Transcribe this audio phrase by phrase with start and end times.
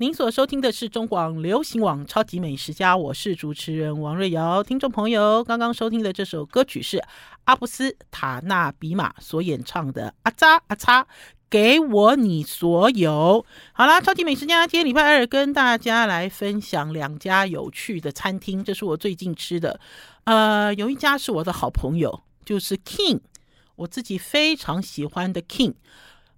[0.00, 4.62] 您所收听的是中广流行网《超级美食家》，我是主持人王瑞瑶。
[4.62, 7.02] 听众朋友，刚刚收听的这首歌曲是
[7.46, 11.02] 阿布斯塔纳比马所演唱的《阿扎阿擦》，
[11.50, 13.44] 给我你所有。
[13.72, 19.80] 好啦，超级美食家今天礼拜二跟大家来分享两家有趣的餐厅，这是我最近吃的。
[20.22, 23.18] 呃，有一家是我的好朋友，就是 King，
[23.74, 25.74] 我自己非常喜欢的 King，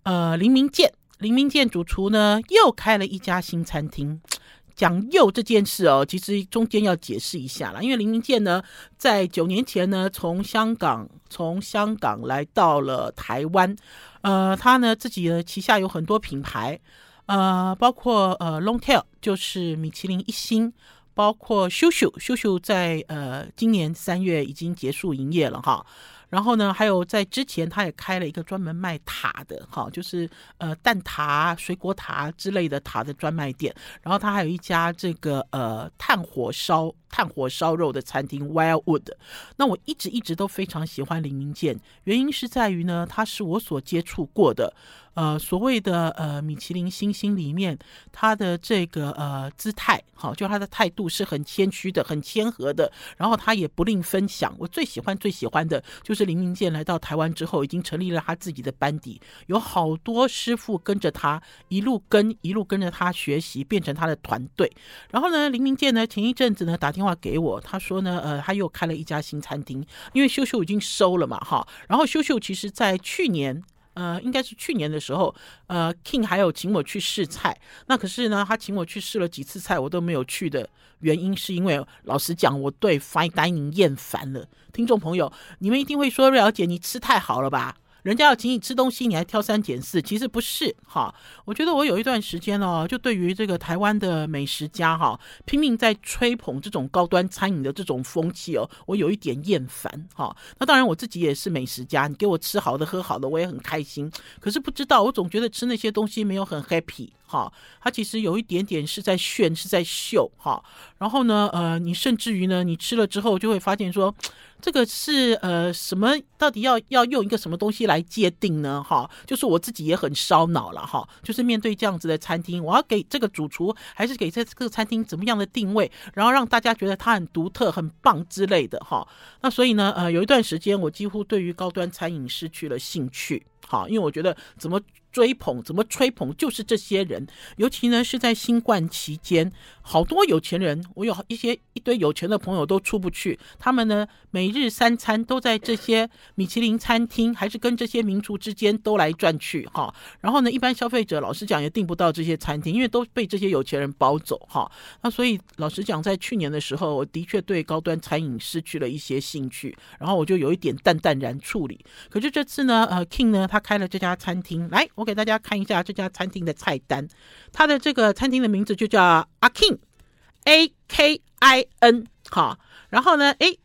[0.05, 0.95] 呃，林明健。
[1.21, 4.21] 林明健主厨呢，又开了一家新餐厅。
[4.75, 8.62] 讲又这件事哦，其实中间要解释一下啦，因为林明健呢，
[8.96, 13.76] 在九年前呢，从香港从香港来到了台湾。
[14.22, 16.81] 呃，他呢自己呢旗下有很多品牌，
[17.26, 20.73] 呃，包括呃 Longtail 就是米其林一星，
[21.12, 25.84] 包括秀秀秀秀在呃今年三月已经结束营业了哈。
[26.30, 33.75] 然后呢，还有在之前，他也开了一个专门卖塔的，哈，就是呃蛋塔、水果塔之类的塔的专卖店。
[34.00, 39.09] 然后他还有一家这个呃炭火烧炭火烧肉的餐厅 Wildwood。
[39.56, 44.72] 那我一直一直都非常喜欢林明健，原因是在于呢，他是我所接触过的。
[45.21, 47.79] 呃，所谓的呃米其林星星里面，
[48.11, 54.55] 他的这个呃姿态，好，就他的态度是很谦虚的，很谦和的，然后他也不吝分享。
[54.59, 64.73] 我最喜欢最喜欢的就是林明健来到台湾之后，已经成立了他自己的班底，有好多师傅跟着他一路跟一路跟着他学习，变成他的团队。
[65.11, 69.84] 然后呢，林明健呢前一阵子呢打电话给我，他说呢，呃，他又开了一家新餐厅，
[70.15, 71.69] 因为秀秀已经收了嘛，哈。
[71.89, 73.62] 然后秀秀其实在去年。
[74.01, 75.34] 呃，应该是去年的时候，
[75.67, 77.55] 呃，King 还有请我去试菜。
[77.87, 80.67] 那可是呢，他请我去试了几次菜，我都没有去的
[81.01, 84.48] 原因，是因为老实讲，我对 Fine Dining 厌烦了。
[84.73, 87.77] 听众朋友，你们一定会说，瑞瑶姐，你吃太好了吧？
[88.03, 91.15] 人家要请你吃东西，你还挑三拣四，其实不是哈。
[91.45, 100.34] 我觉得我有一段时间哦，就对于这个台湾的美食家哈，拼命在吹捧这种高端餐饮的这种风气哦，我有一点厌烦哈。
[100.59, 104.11] 那当然我自己也是美食家，你给我吃好的喝好的，我也很开心。
[104.41, 107.53] 可是不知道，我总觉得吃那些东西没有很 happy 哈。
[107.81, 110.63] 它其实有一点点是在炫，是在秀哈。
[110.99, 114.15] 然后呢，呃，你甚至于呢，你吃了之后就会发现说。
[114.63, 116.13] 这个是呃什么？
[116.37, 118.85] 到底要要用一个什么东西来界定呢？
[118.87, 121.09] 哈，就是我自己也很烧脑了哈。
[121.23, 129.09] 就是面对这样子的餐厅，我要给这个主厨还是给这个餐厅怎么样的定位，然后让大家觉得它很独特、很棒之类的哈。
[129.41, 133.43] 那所以呢，呃，有一段时间我几乎对于高端餐饮失去了兴趣。
[133.67, 134.79] 好，因为我觉得怎么
[135.12, 137.26] 追捧、怎么吹捧，就是这些人。
[137.56, 139.50] 尤其呢是在新冠期间，
[139.81, 149.94] 好多有钱人，我有一些一堆有钱的朋友都出不去，他们呢每日三餐都在这些米其林餐厅，还是跟这些名厨之间兜来转去哈。
[150.20, 154.70] 然后呢，一般消费者老实讲也订不到这些餐厅，因为都被这些有钱人包走哈。
[155.03, 161.78] 那所以老实讲，在去年的时候，我的确对高端餐饮失去了一些兴趣，然后我就有一点淡淡然处理。
[162.10, 163.60] 可是这次呢，呃，King 呢他。
[163.60, 167.09] 开了这家餐厅，来，我给大家看一下这家餐厅的菜单。
[167.53, 169.03] 他的这个餐厅的名字就叫
[169.38, 172.59] 阿 king，A K I N，好。
[172.91, 173.59] 然后呢，诶，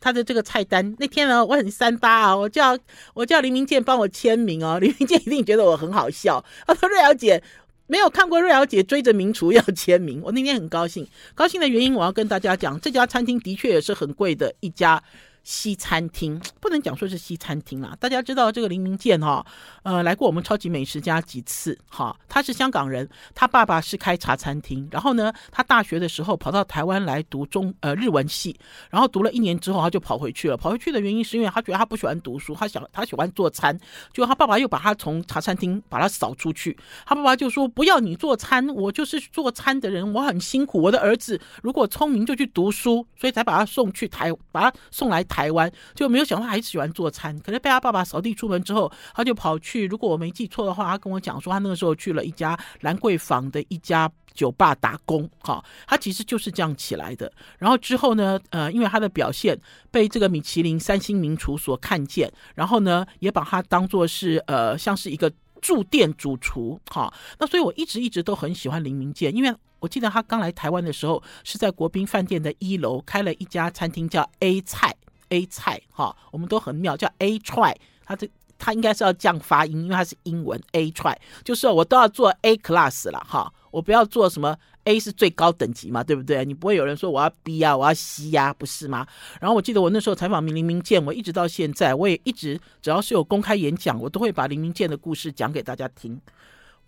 [0.00, 2.76] 他的这个菜单那天呢，我很三八啊，我叫
[3.14, 4.80] 我叫林明健帮我签名哦。
[4.80, 6.44] 林明健一定觉得我很好笑。
[6.66, 7.40] 他说：“瑞瑶姐
[7.86, 15.00] 没有看过瑞瑶姐追着名厨要签名。”我那天很高兴，高兴的原因我要跟大家讲，这家餐厅的确也是很贵的一家。
[15.42, 19.44] 西餐厅不能讲说是西餐厅啦，大家知道这个林明健哈，
[19.82, 28.54] 呃，来过我们超级美食家几次哈，他是香港人，他爸爸是开茶餐厅，然后呢，他大学的时候跑到台湾来读中呃日文系，
[28.90, 33.78] 然后读了一年之后他就跑回去了，跑回去的原因是因为他觉得他不喜欢读书，他想他喜欢做餐，
[34.12, 36.76] 就他爸爸又把他从茶餐厅把他扫出去，
[37.06, 45.24] 他爸爸就说不要你做餐，我就是做餐的人，我很辛苦，我的儿子如果聪明就去读书，所以才把他送去台，把他送来。
[45.30, 49.86] 台湾就没有想到他还是喜欢做餐，可是被他爸爸扫地出门之后，他就跑去。
[49.86, 55.30] 如果我没记错的话，他跟我讲说，他那个时候去了一家兰桂坊的一家酒吧打工。
[55.38, 57.32] 哈，他其实就是这样起来的。
[57.58, 59.56] 然后之后呢，呃，因为他的表现
[59.92, 65.32] 被这个米其林三星名厨所看见，然后呢，也把他当做是呃，像是一个
[65.62, 66.80] 驻店主厨。
[66.90, 74.94] 哈，那所以我一直一直都很喜欢林明健，因为我记得他刚来台湾的时候是在国宾饭店的一楼开了一家餐厅，叫 A 菜。
[75.30, 77.74] A 菜哈，我们都很妙，叫 A try，
[78.04, 78.28] 他这
[78.58, 84.54] 他应该是要这样发音，因为它是英文 A try，就是我都要做 A class 了哈，我不要做什么
[84.84, 86.44] A 是最高等级嘛，对不对？
[86.44, 89.06] 你不会有人说我要 B 啊，我要 C 呀，不是吗？
[89.40, 96.20] 然后我记得我那时候采访林明健，我一直到现在，我也一直只要是有公开演讲，我都会把林明健的故事讲给大家听。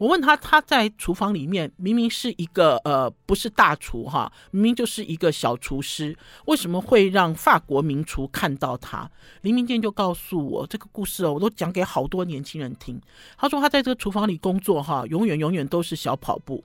[0.02, 9.08] 我问他，他在厨房里面明明是一个呃不是大厨哈，明明就是一个小厨师，为什么会让法国名厨看到他？
[9.42, 13.00] 林明健就告诉我这个故事哦，我都讲给好多年轻人听。
[13.38, 16.64] 他说他在这个厨房里工作哈，永远永远都是小跑步，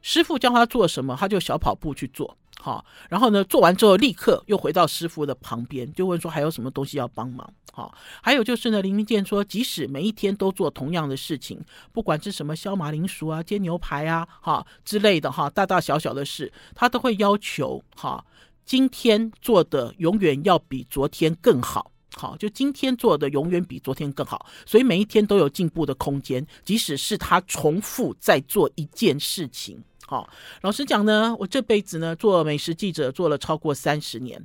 [0.00, 2.34] 师傅教他做什么，他就小跑步去做。
[2.58, 7.52] 好，然后呢，做完之后立刻又回到师傅的旁边，就问说还有什么东西要帮忙？
[7.76, 7.92] 好，
[8.22, 11.60] 还有就是呢，林明健说，即使每一天都做同样的事情，
[11.92, 18.24] 不管是什么削马铃薯啊、煎牛排啊、哈之类的哈，大大小小的事，他都会要求哈，
[18.64, 21.90] 今天做的永远要比昨天更好。
[22.16, 29.82] 好，就今天做的永远比昨天更好，所以每一天都有进步的空间，即使是他重复在做一件事情。
[30.06, 30.30] 好，
[30.60, 34.40] 老实讲呢，我这辈子呢做美食记者做了超过三十年，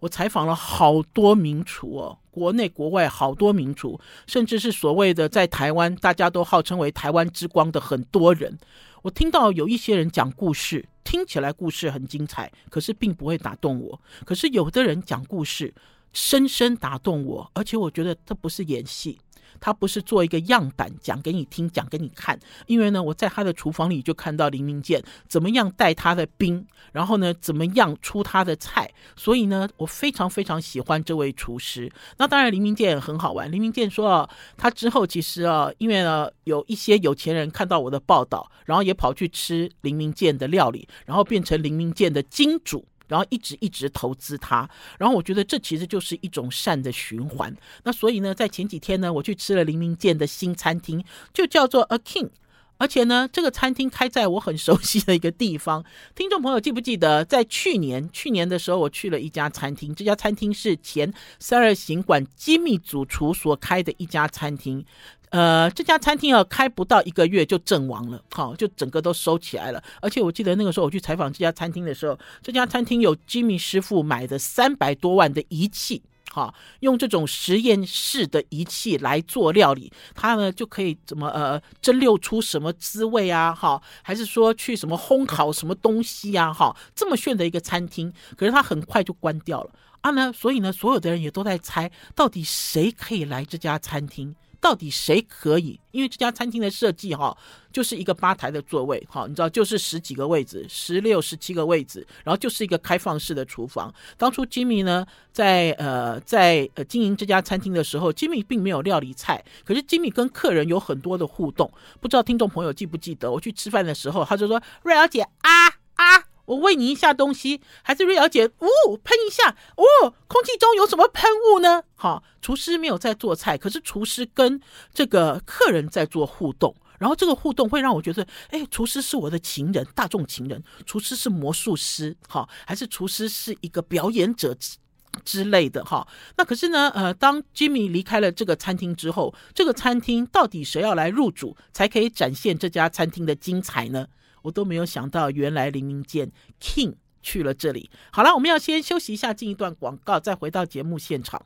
[0.00, 8.58] 我采访了好多名厨哦，国内国外好多名厨，甚至是所谓的在台湾大家都号称为台湾之光的很多人。
[9.02, 14.00] 我听到有一些人讲故事，听起来故事很精彩，可是并不会打动我。
[14.24, 15.72] 可是有的人讲故事，
[16.12, 19.18] 深深打动我，而且我觉得这不是演戏。
[19.60, 31.90] 他不是做一个样板讲给你听，讲给你看，因为呢，我在他的厨房里就看到林明健怎么样带他的兵，然后呢，怎么样出他的菜，所以呢，我非常非常喜欢这位厨师。
[32.18, 33.50] 那当然，林明健也很好玩。
[33.50, 42.84] 林明健说啊，他之后其实啊，因为呢，有一些有钱人看到我的报道，然后也跑去吃林明健的料理，然后变成林明健的金主。
[43.08, 44.68] 然后一直一直投资它，
[44.98, 47.56] 然后我觉得这其实就是一种善的循环。
[47.84, 52.30] 那所以呢，在前几天呢，我去吃了林明健的新餐厅，就叫做 A King，
[52.78, 55.84] 而且呢，这个餐厅开在我很熟悉的一个地方。
[56.14, 64.84] 听众朋友记不记得，在去年去年的时候，我去了一家餐厅，这家餐厅是前三二行馆机密主厨所开的一家餐厅。
[65.30, 69.82] 呃，这家餐厅啊，开不到一个月就阵亡了，好，就整个都收起来了。
[70.00, 76.00] 而且我记得那个时候我去采访这家餐厅的时候，这家餐厅有吉米师傅买的三百多万的仪器，
[76.30, 89.70] 好，用这种实验室的仪器来做料理，他呢就可以怎么呃蒸馏出什么滋味啊，哈，还是说去什么烘烤什么东西呀，哈，这么炫的一个餐厅，可是他很快就关掉了
[90.02, 94.34] 啊呢，所以呢，所有的人也都在猜，到底谁可以来这家餐厅。
[94.60, 95.78] 到底谁可以？
[95.90, 97.36] 因为这家餐厅的设计哈，
[97.72, 103.92] 就是一个吧台的座位哈，你知道，就是十几个位置，十六、十七个位置，然后就是一个开放式的厨房。
[104.18, 111.72] 当初 Jimmy 呢，在呃在呃经营这家餐厅的时候，，Jimmy 并没有料理菜，可是 Jimmy 跟客人有很多的互动。
[112.00, 118.46] 不知道听众朋友记不记得，我去吃饭的时候，他就说：“瑞儿姐啊啊。”我喂你一下东西，还是瑞肴姐？
[118.46, 121.82] 呜、哦，喷一下，哦，空气中有什么喷雾呢？
[121.94, 124.60] 好，厨师没有在做菜，可是厨师跟
[124.94, 134.76] 这个客人在做互动，然后这个互动会让我觉得，哎，厨师是我的情人，大众情人，厨师是魔术师，好，还是厨师是一个表演者之
[135.24, 136.06] 之类的，哈。
[136.36, 144.06] 那可是呢，呃，当 Jimmy 离开了这个餐厅之后，这个餐厅到底谁要来入主，才可以展现这家餐厅的精彩呢？
[144.46, 147.90] 我都没有想到，原来林明健 King 去了这里。
[148.12, 151.44] 好了，我们要先休息一下，进一段广告，再回到节目现场。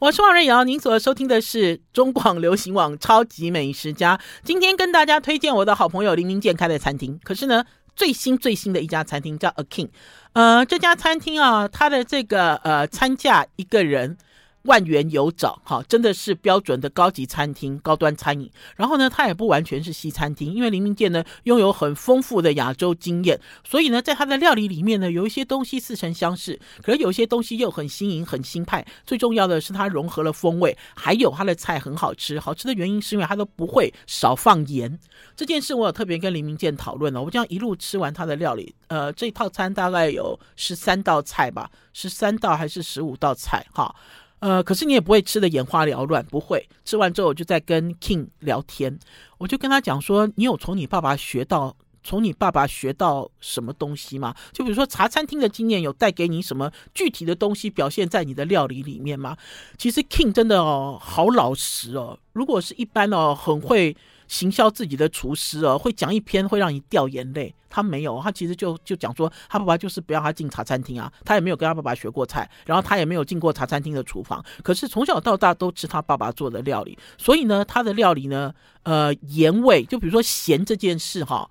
[0.00, 4.20] 我是王瑞瑶，您所收听的是中广流行网超级美食家。
[4.42, 7.20] 今天跟大家推荐我的好朋友林明健开的餐厅。
[7.22, 9.90] 可是呢，最新最新的一家餐厅叫 A King。
[10.32, 14.18] 呃，这家餐厅啊，它的这个呃餐价一个人。
[14.62, 18.50] 万元有找，哈，真的是标准的高级餐厅、高端餐饮。
[18.76, 28.86] 然后呢，它也不完全是西餐厅，因为林明健呢拥有很丰富的亚洲经验，所以呢，在他的料理里面呢，有一些东西似曾相识，可是有一些东西又很新颖、很新派。
[29.04, 32.38] 最重要的是，它融合了风味，还有它的菜很好吃。
[32.38, 34.98] 好吃的原因是因为它都不会少放盐。
[35.36, 37.20] 这件事我有特别跟林明健讨论了。
[37.22, 43.66] 我这样一路吃完他的料理，呃，这套餐大概有十三道菜吧，十三道还是十五道菜？
[43.72, 43.94] 哈。
[44.42, 46.68] 呃，可是你也不会吃的眼花缭乱，不会。
[46.84, 48.98] 吃完之后，我就在跟 King 聊天，
[49.38, 54.34] 我就跟他讲说：“你有从你爸爸学到，从你爸爸学到什么东西吗？
[54.52, 59.36] 就比如说茶餐厅的经验，有带给你什么具体的东西表现在你的料理里面吗？”
[59.78, 62.18] 其实 King 真的哦，好老实哦。
[62.32, 63.96] 如果是一般哦，很会。
[64.28, 67.54] 行销自己的厨师哦，会讲一篇会让你掉眼泪。
[67.68, 74.42] 他没有，他其实就就讲说，他爸爸就是不要他进茶餐厅啊，他也没有跟他爸爸学过菜，然后他也没有进过茶餐厅的厨房。
[74.62, 78.54] 可是从小到大都吃他爸爸做的料理，所以呢，他的料理呢，
[78.84, 81.50] 呃，盐味就比如说咸这件事哈，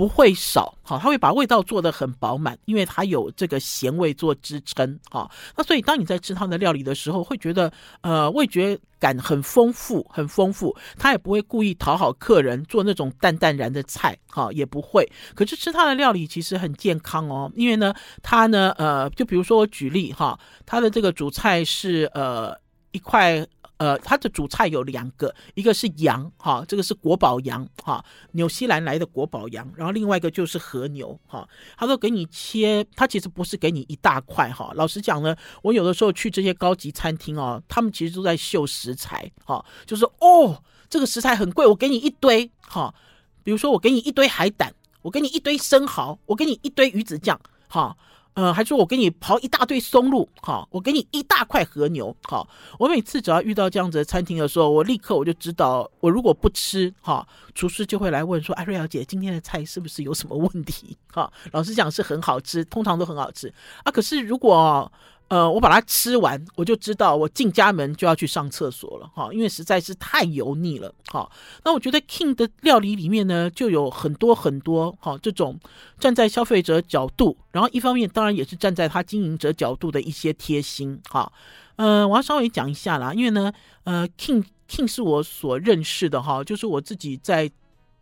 [0.00, 10.74] 不会少，好，它会把味道做得很饱满，因为它有这个咸味做支撑，好，那所以当你在吃它的料理的时候，会觉得呃味觉感很丰富，很丰富。
[10.96, 15.06] 它也不会故意讨好客人做那种淡淡然的菜，哈，也不会。
[15.34, 17.92] 可是吃它的料理其实很健康哦，因为呢，
[18.22, 22.56] 它呢，呃，就比如说我举例哈，它的这个主菜是呃
[22.92, 23.46] 一块。
[23.80, 42.94] 呃，它的主菜有两个，一个是羊，哈，这个是国宝羊，哈，纽西兰来的国宝羊，然后另外一个就是和牛，哈，他都给你切，他其实不是给你一大块，哈，老实讲呢，我有的时候去这些高级餐厅哦，他们其实都在秀食材，哈，就是哦，这个食材很贵，我给你一堆，哈，
[43.42, 47.96] 比如说我给你一堆海胆，我给你一堆生蚝，我给你一堆鱼子酱，哈。
[48.34, 60.96] 呃，还说我给你刨一大堆松露，好，我给你一大块和牛，好，我每次只要遇到这样子的餐厅的时候，我立刻我就知道，我如果不吃，哈，厨师就会来问说，哎，瑞瑶姐，今天的菜是不是有什么问题？
[61.12, 63.52] 哈，老实讲是很好吃，通常都很好吃
[63.84, 64.90] 啊，可是如果。
[65.30, 71.30] 呃，我把它吃完，我就知道我进家门就要去上厕所了哈，因为实在是太油腻了哈。
[71.64, 75.56] 那我觉得 King 的料理里面呢，就有很多很多哈这种
[76.00, 81.32] 站在消费者角度，然后一方面当然也是站在他经营者角度的一些贴心哈。
[81.76, 83.52] 呃，我要稍微讲一下啦，因为呢，
[83.84, 87.48] 呃，King King 是我所认识的哈，就是我自己在。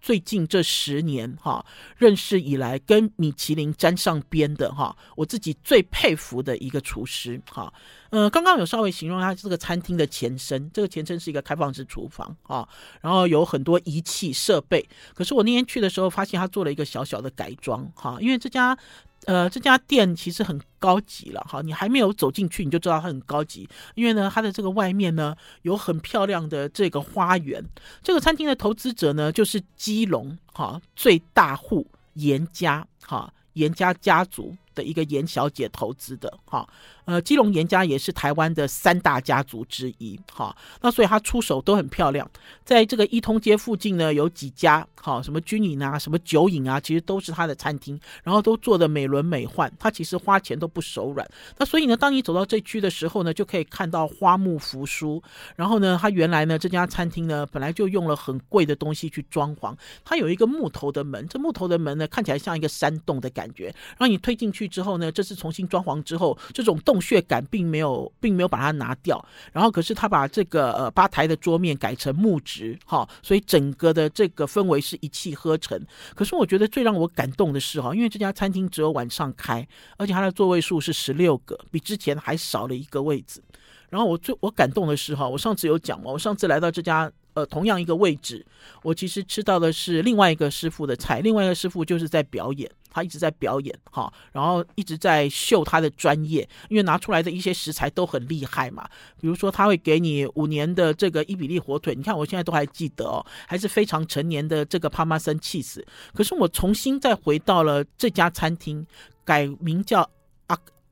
[0.01, 1.65] 最近这十年哈，
[1.97, 7.73] 认识以来跟米其林沾上边的哈，我自己最佩服的一个厨师哈。
[8.11, 12.67] 呃，刚刚有稍微形容他这个餐厅的前身，这个前身是一个开放式厨房啊，
[13.01, 14.89] 然后有很多仪器设备。
[15.15, 18.79] 可是我那天去的时候，发现他做了一个小小的改装哈，因为这家。
[19.25, 27.63] 呃，这家店其实很高级了哈，你还没有走进去，你就知道它很高级，因为呢，它的这个外面呢有很漂亮的这个花园。
[28.03, 36.67] 这个餐厅的投资者呢，就是基隆哈最大户严家哈严家家族的一个严小姐投资的哈。
[37.05, 42.31] 呃，基隆严家也是台湾的三大家族之一，哈，那所以他出手都很漂亮。
[42.67, 49.73] 在这个一通街附近呢，有几家，哈，什么军营啊，什么酒饮啊，其实都是他的餐厅，然后都做的美轮美奂。
[49.79, 51.27] 他其实花钱都不手软。
[51.57, 55.23] 那所以呢，当你走到这区的时候呢，就可以看到花木扶疏。
[55.57, 59.75] 然后呢，他原来呢这家餐厅呢，本来就用了很贵的东西去装潢。
[60.05, 63.75] 它有一个木头的门，这木头的门呢，看起来像一个山洞的感觉。
[63.97, 66.99] 然后你推进去之后呢，这次重新装潢之后，这种洞。
[67.09, 75.81] 穴感并没有，并没有把它拿掉，然后可是他把这个呃吧台的桌面改成木质，哈，所以整个的这个氛围是一气呵成。
[76.15, 83.41] 可是我觉得最让我感动的是哈，因为这家餐厅只有晚上开，而且它的座位数是十六个，比之前还少了一个位置。
[83.89, 87.11] 然后我最我感动的是哈，我上次有讲嘛，我上次来到这家。
[87.35, 88.45] 呃，同样一个位置，
[88.83, 98.89] 我其实吃到的是另外一个师傅的菜，另外一个师傅就是在表演，他一直在表演哈，然后一直在秀他的专业，因为拿出来的一些食材都很厉害嘛，
[99.21, 108.87] 比如说他会给你五年的这个伊比利火腿，你看我现在都还记得哦，还是非常成年的这个帕玛森气死，可是我重新再回到了这家餐厅，
[109.25, 110.09] 改名叫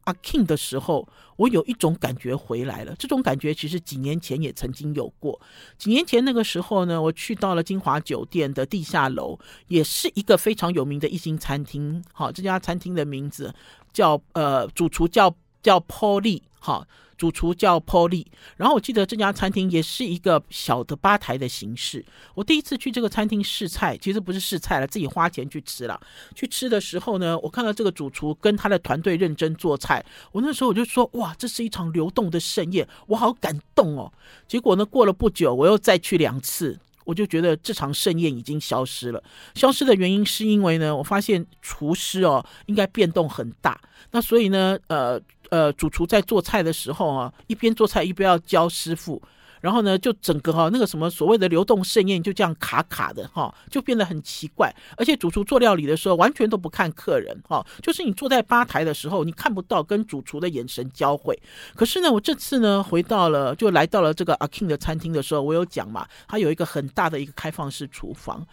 [0.07, 0.17] 阿。
[0.23, 2.97] King 的时候，我有一种感觉回来了。
[2.99, 5.41] 这种感觉其实几年前也曾经有过。
[5.79, 12.03] 几年前那个时候呢，我去到了金华酒店的地下楼，也是一个非常有名的一星餐厅。
[12.13, 13.55] 好，这家餐厅的名字
[13.93, 15.33] 叫呃，主厨叫
[15.63, 16.43] 叫 Polly。
[16.67, 16.87] 好。
[17.17, 18.27] 主厨叫 Polly，
[18.59, 22.05] 然后我记得这家餐厅也是一个小的吧台的形式。
[22.35, 25.99] 我第一次去这个餐厅试菜，其实不是试菜了，自己花钱去吃了。
[26.35, 34.13] 去吃的时候呢，我看到这个主厨跟他的团队认真做菜，我那时候我就说：哇，这是一场流动的盛宴，我好感动哦。
[34.47, 36.79] 结果呢，过了不久，我又再去两次。
[37.07, 39.23] 我就觉得这场盛宴已经消失了。
[39.55, 43.81] 消失的原因是因为呢，我发现厨师哦应该变动很大。
[44.11, 45.21] 那所以呢，呃
[45.51, 49.21] 呃，主厨在做菜的时候啊，一边做菜一边要教师傅。
[49.63, 54.73] 然后呢，就整个哈那个什么所谓的流动盛宴就这样卡卡的哈，就变得很奇怪。
[54.97, 61.37] 而且主厨做料理的时候完全都不看客人哈，就是你坐在吧台的时候，你看不到跟主厨的眼神交汇。
[61.75, 68.47] 可是呢，我这次呢回到了，就来到了这个阿 King 的餐厅的时候，我有讲嘛，他有一个很大的一个开放式厨房。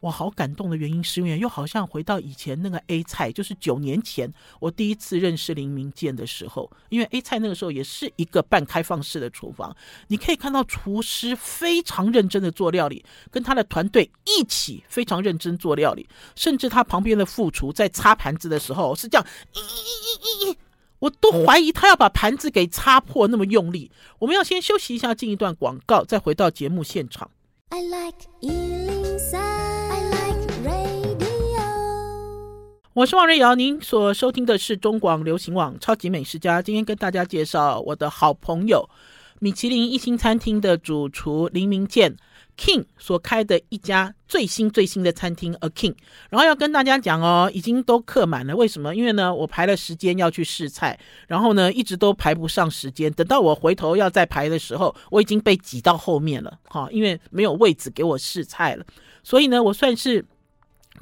[0.00, 9.76] 我好感动的原因是因为又好像回到以前那个 A 菜，就是九年前我第一次认识林明健的时候，因为 A 菜那个时候也是一个半开放式的厨房，
[10.08, 20.56] 你可以看到厨师非常认真的做料理，跟他的团队一起非常认真做料理，甚至他旁边的副厨在擦盘子的时候是这样，咦咦咦咦咦，
[20.98, 23.90] 我都怀疑他要把盘子给擦破那么用力。
[24.18, 27.30] 我们要先休息一下，进一段广告，再回到节目现场。
[27.68, 28.16] I like
[32.92, 36.60] 我是王瑞瑶，您所收听的是中广流行网超级美食家。
[36.60, 38.90] 今天跟大家介绍我的好朋友
[39.38, 42.16] 米其林一星餐厅的主厨林明健
[42.58, 45.94] King 所开的一家最新最新的餐厅 A King。
[46.30, 48.56] 然后要跟大家讲哦，已经都客满了。
[48.56, 48.92] 为什么？
[48.92, 53.10] 因为呢，我排了时间要去试菜，然后呢，一直都排不上时间。
[53.12, 56.58] 等到我回头要再排的时候，我已经被挤到后面了。
[56.64, 58.84] 哈，因为没有位置给我试菜了。
[59.22, 60.24] 所以呢，我算是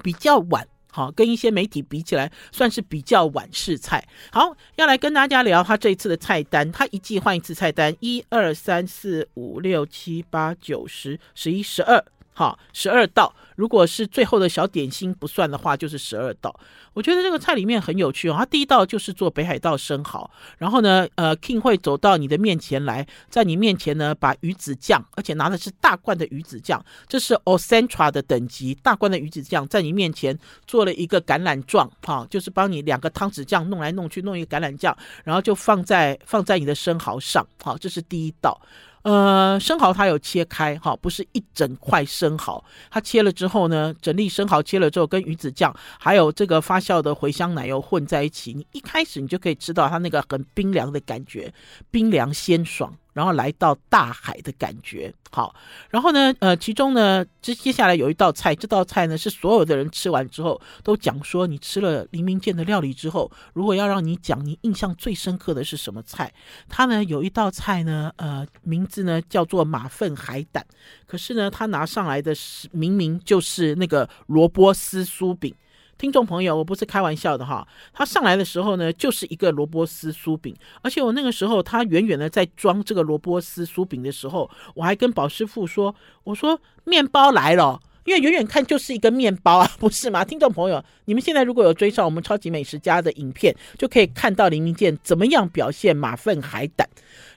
[0.02, 0.68] 比较晚。
[0.99, 4.05] 好，跟一些媒体比起来，算是比较晚试菜。
[4.33, 6.73] 好，要来跟大家聊他这一次的菜单。
[6.73, 12.05] 他一季换一次菜单，一二三四五六七八九十十一十二。
[12.38, 13.35] 好，十二道。
[13.57, 16.54] 如果是最后的小点心不算的话，就是十二道。
[16.92, 18.37] 我觉得这个菜里面很有趣哦。
[18.38, 38.57] 它第一道就是做北海道生蚝，然后呢，呃，King 会走到你的面前来，在你面前呢，把鱼子酱，而且拿的是大罐的鱼子酱，这是 Ocentra 的等级，大罐的鱼子酱，在你面前做了一个橄榄状，哈，就是帮你两个汤匙酱弄来弄去，弄一个橄榄酱，然后就放在放在你的生蚝上，好，这是第一道。
[39.02, 51.52] 呃，生蚝它有切开哈，不是一整块生蚝，它切了之后呢，整粒生蚝切了之后，跟鱼子酱还有这个发酵的茴香奶油混在一起，你一开始你就可以吃到它那个很冰凉的感觉，
[51.90, 52.93] 冰凉鲜爽。
[53.18, 55.52] 然后来到大海的感觉，好，
[55.90, 66.32] 然后呢，呃，其中呢，接接下来有一道菜，这道菜呢是所有的人吃完之后都讲说，你吃了黎明见的料理之后，如果要让你讲你印象最深刻的是什么菜，
[66.68, 70.64] 他呢有一道菜呢，呃，名字呢叫做马粪海胆，
[71.04, 75.52] 可是呢，他拿上来的是明明就是那个萝卜丝酥饼。
[75.99, 90.25] 听众朋友，我不是开玩笑的哈，他上来的时候呢，就是一个萝卜丝酥饼，而且我那个时候他远远的在装这个萝卜丝酥饼的时候，我还跟宝师傅说，我说面包来了，因为远远看就是一个面包啊， 不是吗？
[90.25, 96.88] 听众朋友，你们现在如果有追上我们超级美食家的影片，就可以看到林明健怎么样表现马粪海胆。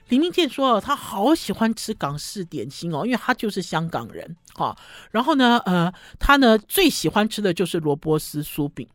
[0.08, 4.74] 林明健说：“他好喜欢吃港式点心哦，因为他就是香港人哈。
[5.10, 8.88] 然后呢，呃，他呢最喜欢吃的就是萝卜丝酥饼。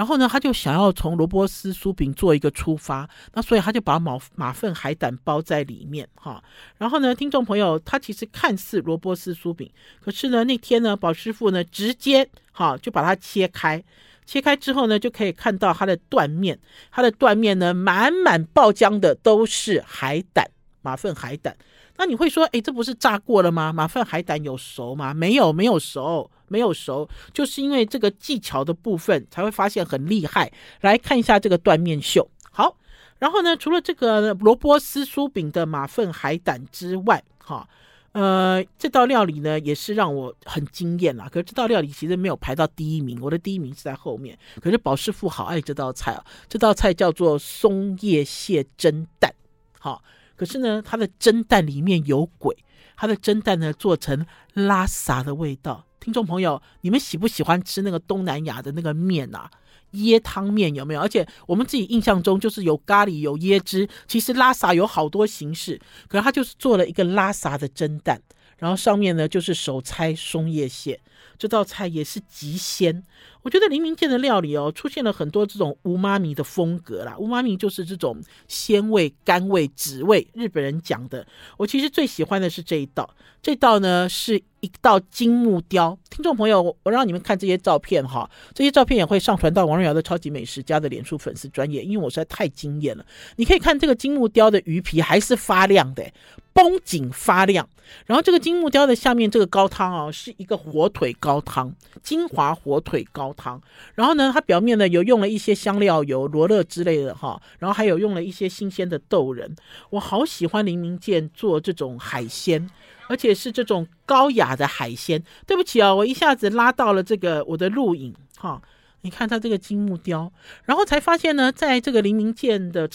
[0.00, 6.42] 然后呢，他就想要从萝卜丝酥饼做一个出发，那所以他就把马马粪海胆包在里面哈。
[6.78, 13.84] 然后呢，听众朋友，他其实看似萝卜丝酥饼，可是呢，那天呢，宝师傅呢直接哈就把它切开，
[14.24, 16.58] 切开之后呢，就可以看到它的断面，
[16.90, 20.50] 它的断面呢满满爆浆的都是海胆。”
[20.82, 21.54] 马粪海胆，
[22.00, 23.70] 那你会说，诶，这不是炸过了吗？
[23.74, 25.12] 马粪海胆有熟吗？
[25.12, 30.50] 没有，没有熟，没有熟，就是因为这个技巧的部分才会发现很厉害。
[30.80, 32.74] 来看一下这个断面秀，好，
[33.18, 37.68] 然后呢，除了这个萝卜丝酥饼的马粪海胆之外，哈，
[38.12, 41.28] 呃，这道料理呢也是让我很惊艳啦。
[41.30, 44.38] 可是这道料理其实没有排到第一名，我的第一名是在后面。
[44.62, 49.30] 可是宝师傅好爱这道菜啊，这道菜叫做松叶蟹蒸蛋，
[49.78, 50.02] 好。
[50.40, 52.56] 可是呢，它的蒸蛋里面有鬼，
[52.96, 54.24] 它的蒸蛋呢做成
[54.54, 55.84] 拉萨的味道。
[56.00, 59.50] 听众朋友，你们喜不喜欢吃那个东南亚的那个面啊？
[59.92, 61.00] 椰汤面有没有？
[61.02, 68.18] 而且我们自己印象中就是有咖喱有椰汁，其实拉萨有好多形式，可是它就是做了一个拉萨的蒸蛋，
[68.60, 71.00] 然后上面呢就是手拆松叶蟹。
[71.36, 73.02] 这道菜也是极鲜，
[73.40, 77.16] 我觉得黎明健的料理哦，出现了很多这种乌妈咪的风格啦。
[77.16, 81.26] 乌妈咪就是这种鲜味、甘味、脂味，日本人讲的。
[81.56, 83.08] 我其实最喜欢的是这一道，
[83.40, 85.98] 这道呢是一道金木雕。
[86.08, 93.04] 听众朋友，我我让你们看这些照片哈，这些照片也会上传到王瑞瑶的超级美食家的脸书粉丝专业，因为我实在太惊艳了。
[93.36, 96.04] 你可以看这个金木雕的鱼皮还是发亮的。
[96.52, 97.66] 绷紧发亮，
[98.06, 103.62] 然后这个金木雕的下面这个高汤啊，是一个火腿高汤，金华火腿高汤。
[103.94, 109.54] 然后呢，它表面呢有用了一些香料油、罗勒之类的哈，然后还有用了一些新鲜的豆仁。
[109.90, 112.68] 我好喜欢林明健做这种海鲜，
[113.10, 115.20] 而且是这种高雅的海鲜。
[115.44, 118.62] 对不起啊，我一下子拉到了这个我的录影哈。
[119.02, 120.30] 你看它这个金木雕，
[120.64, 122.86] 然后才发现呢，在这个黎明健的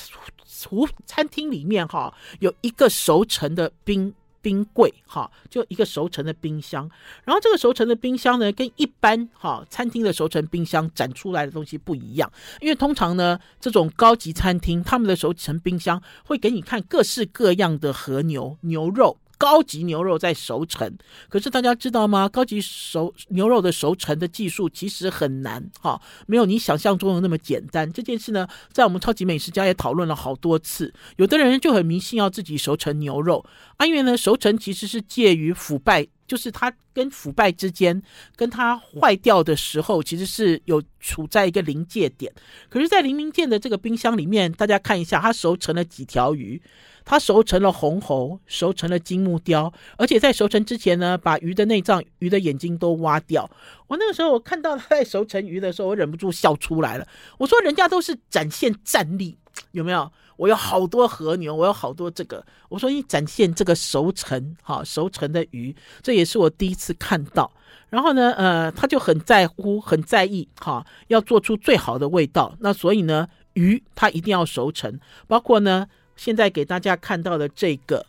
[0.47, 6.87] 厨餐厅里面哈，有一个熟成的冰冰柜哈，就一个熟成的冰箱。
[7.23, 19.17] 然后这个熟成的冰箱呢，跟一般哈餐厅的熟成冰箱展出来的东西不一样，因为通常呢，这种高级餐厅他们的熟成冰箱会给你看各式各样的和牛牛肉。
[19.45, 20.91] 高级牛肉在熟成，
[21.29, 22.27] 可是大家知道吗？
[22.27, 27.93] 高级熟牛肉的熟成的技术其实很难，哈，没有你想象中的那么简单。
[27.93, 30.91] 这件事呢，在我们超级美食家也讨论了好多次。
[31.17, 33.45] 有的人就很迷信要自己熟成牛肉，
[33.77, 38.01] 啊，因为呢，熟成其实是介于腐败就是它跟腐败之间，
[38.35, 42.33] 跟它坏掉的时候，其实是有处在一个临界点。
[42.67, 46.59] 可是，在林明健的这个冰箱里面，大家看一下，它熟成了几条鱼，
[47.05, 53.49] 它熟成了红喉，熟成了金木雕，而且在熟成之前呢，把鱼的内脏、鱼的眼睛都挖掉。
[53.87, 57.07] 我那个时候，我看到他在熟成鱼的时候，我忍不住笑出来了。
[57.37, 59.37] 我说，人家都是展现战力，
[59.71, 60.11] 有没有？
[60.37, 62.45] 我有好多和牛，我有好多这个。
[62.67, 67.49] 我说你展现这个熟成，哈，熟成的鱼，这也是我第一次看到。
[67.89, 72.53] 然后呢，呃，他就很在乎，很在意，哈，要做出最好的味道。
[72.59, 78.05] 那所以呢，鱼它一定要熟成，包括呢，现在给大家看到的这个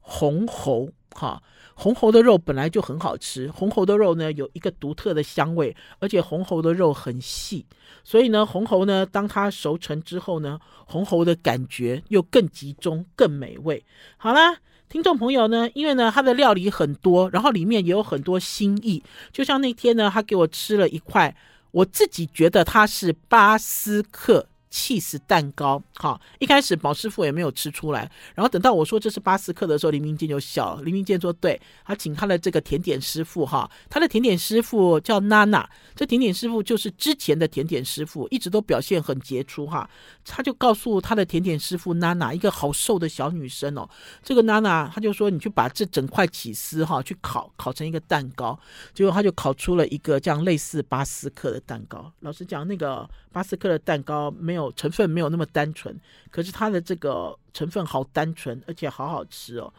[0.00, 1.42] 红喉，哈。
[1.74, 7.64] 红喉的肉本来就很好吃，红喉的肉呢有一个独特的香味，而且红喉的肉很细，
[8.04, 13.82] 所以呢，红喉呢当它熟成之后呢，红喉的感觉又更集中、更美味。
[14.18, 14.58] 好啦，
[14.90, 21.34] 听众朋友呢，因为呢它的料理很多，然后里面也有很多心意，就像那天呢，他给我吃了一块，
[21.70, 24.46] 我自己觉得它是巴斯克。
[24.70, 30.82] 起司蛋糕，好，一开始宝师傅也没有吃出来，然后等到我说这是巴斯克的时候，林明健就笑了。
[30.82, 39.90] 林明健说：“对，他请他的这个甜点师傅，哈，他的甜点师傅叫娜娜，这甜点师傅就是之前的甜点师傅，一直都表现很杰出，哈。
[40.24, 43.88] 他就告诉他的甜点师傅娜娜，一个好瘦的小女生哦，
[44.22, 48.56] 这个娜娜，他就说你去把这整块起司，哈，去烤，烤成一个蛋糕，
[48.94, 52.12] 结果他就烤出了一个这样类似巴斯克的蛋糕。
[52.20, 54.59] 老实讲，那个巴斯克的蛋糕没有。
[54.72, 55.94] 成分没有那么单纯，
[56.28, 59.72] 可是它的这个成分好单纯，而且好好吃哦。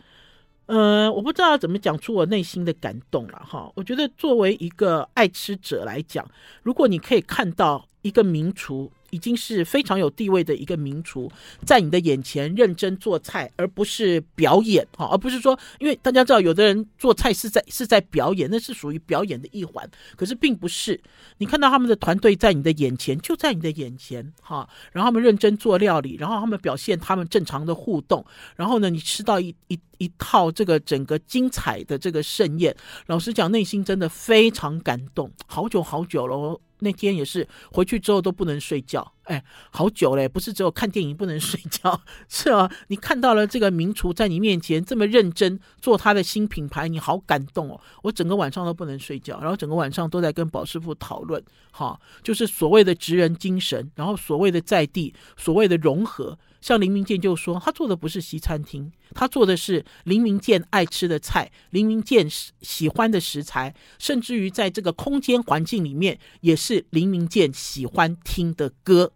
[0.67, 3.69] 呃，我不知道怎么讲出我内心的感动了哈。
[3.75, 6.25] 我觉得作为一个爱吃者来讲，
[6.63, 8.91] 如果你可以看到一个名厨。
[9.11, 11.29] 已经是非常有地位的一个名厨，
[11.65, 19.85] 在你的眼前认真做菜，而不是表演哈，而不是说，因为大家知道，有的人做菜是在是在表演，那是属于表演的一环，
[20.15, 20.97] 可是并不是。
[21.39, 32.73] 你看到他们的团队在你的眼前，就在你的眼前哈，然后他们认真做料理，然后他们表现他们正常的互动，然后呢，你吃到一一一套这个整个精彩的这个盛宴，
[33.07, 36.61] 老实讲，内心真的非常感动，好久好久了。
[36.81, 56.37] 那天也是回去之后都不能睡觉，哎，好久嘞，不是只有看电影不能睡觉， 是啊，你看到了这个名厨在你面前这么认真做他的新品牌，你好感动哦，我整个晚上都不能睡觉，然后整个晚上都在跟宝师傅讨论，哈，就是所谓的职人精神，然后所谓的在地，所谓的融合。
[56.61, 62.29] 像林明健就说，他做的不是西餐厅，他做的是林明健爱吃的菜，林明健
[62.61, 69.11] 喜欢的食材，甚至于在这个空间环境里面，也是林明健喜欢听的歌。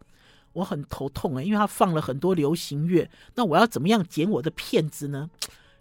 [0.54, 5.30] 我很头痛啊，因为他放了很多流行乐，那我要怎么样剪我的片子呢？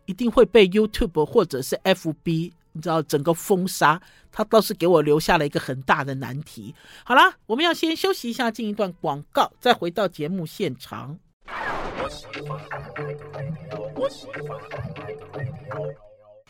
[0.05, 4.03] 一定会被 YouTube 或者是 FB，你知道整个封杀。
[4.31, 6.75] 他倒是给我留下了一个很大的难题。
[7.05, 11.19] 好啦，我们要先休息一下，进一段广告，再回到节目现场。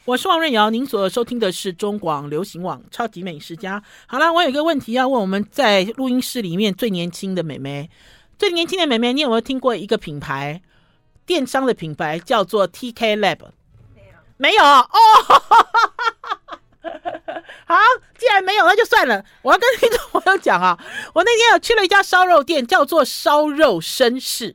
[0.07, 3.81] 我是王瑞瑶，您所收听的是中广流行网《超级美食家》。
[4.07, 7.89] 好了，我有一个问题要问我们在录音室里面最年轻的美眉，
[8.39, 10.61] 最年轻的美眉，你有没有听过一个品牌，
[11.25, 13.39] 电商的品牌叫做 TK Lab？
[13.95, 14.87] 没有，没有哦。
[17.67, 17.77] 好，
[18.19, 19.25] 既然没有，那就算了。
[19.41, 20.79] 我要跟听众朋友讲啊，
[21.15, 24.55] 我那天有去了一家烧肉店，叫做烧肉绅士。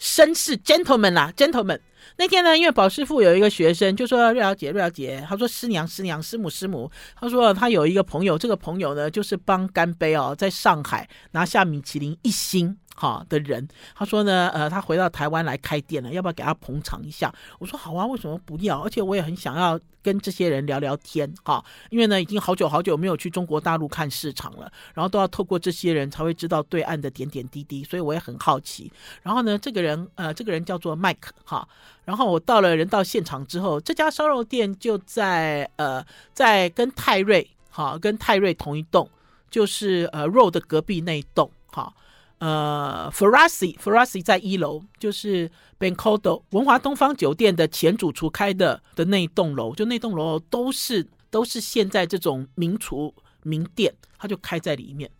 [0.00, 1.80] 绅士，gentleman 啦，gentleman。
[2.18, 6.90] 那天呢，因为宝师傅有一个学生就说：“瑞小姐，瑞小姐，他说师娘，师娘，师母，师母。
[7.18, 17.32] 他说他有一个朋友，这个朋友呢，就是帮干杯哦，在上海拿下米其林一星。”好的人，他说呢，呃，他回到台湾来开店了，要不要给他捧场一下？
[17.58, 18.80] 我说好啊，为什么不要？
[18.80, 28.90] 而且我也很想要跟这些人聊聊天，哈，因为呢，已经好久好久没有去中国大陆看市场了，然后都要透过这些人才会知道对岸的点点滴滴，所以我也很好奇。
[29.22, 31.68] 然后呢，这个人，呃，这个人叫做麦克，哈，
[32.06, 39.06] 然后我到了人到现场之后，这家烧肉店就在，呃，在跟泰瑞，哈，跟泰瑞同一栋，
[39.50, 41.92] 就是呃肉的隔壁那一栋，哈。
[42.38, 55.10] 呃 f e r a s i f e r a s i 在一楼，就是 Bencodo 文华东方酒店的前主厨开的的那栋楼，就那栋楼都是都是现在这种名厨名店，他就开在里面。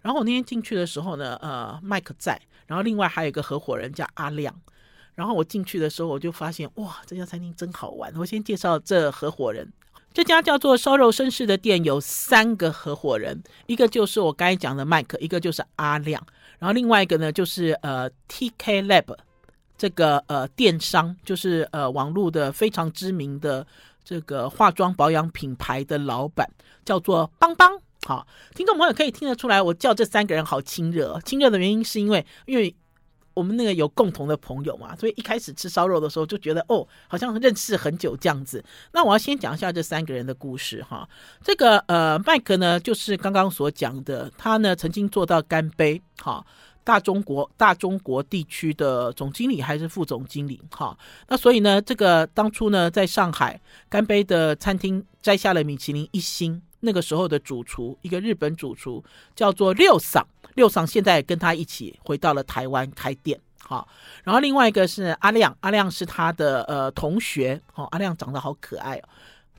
[0.00, 4.54] 然后我那天进去的时候呢，呃，麦克在，然后另外还有一个合伙人叫阿亮。
[5.14, 8.10] 然后我进去的时候，我就发现哇，这家餐厅真好玩。
[8.16, 9.70] 我先介绍这合伙人。
[10.14, 16.26] 这家叫做烧肉绅士的店有三个合伙人，一个就是我刚才讲的麦克，一个就是阿亮，
[16.62, 19.16] 然后另外一个呢就是呃 TK Lab
[19.76, 23.66] 这个呃电商，就是呃网络的非常知名的
[24.04, 26.48] 这个化妆保养品牌的老板，
[26.84, 27.68] 叫做邦邦。
[28.04, 31.20] 好，听众朋友可以听得出来，我叫这三个人好亲热。
[31.24, 32.72] 亲热的原因是因为，因为
[33.34, 38.64] 我们那个有共同的朋友嘛，所以一开始吃烧肉的时候就觉得，哦，好像认识很久这样子。
[38.92, 41.08] 那我要先讲一下这三个人的故事哈。
[41.42, 46.44] 这个呃，麦克呢，就是刚刚所讲的，他呢曾经做到干杯，哈。
[46.84, 59.02] 大中国大中国地区的总经理还是副总经理，哈，那所以呢，这个当初呢，在上海干杯的餐厅摘下了米其林一星，那个时候的主厨一个日本主厨
[59.34, 63.88] 叫做六桑，六桑现在跟他一起回到了台湾开店，好，
[64.24, 69.08] 然后另外一个是阿亮，阿亮是他的呃同学，哦，阿亮长得好可爱哦。